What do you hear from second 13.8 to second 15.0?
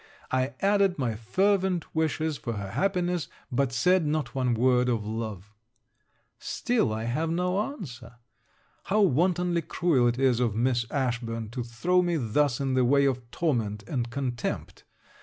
and contempt!